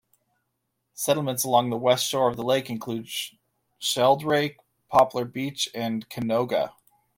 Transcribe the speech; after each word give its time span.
Settlements 0.95 1.43
along 1.43 1.69
the 1.69 1.77
west 1.77 2.07
shore 2.07 2.27
of 2.27 2.35
the 2.35 2.41
lake 2.41 2.71
include 2.71 3.07
Sheldrake, 3.77 4.57
Poplar 4.89 5.25
Beach, 5.25 5.69
and 5.75 6.09
Canoga. 6.09 6.73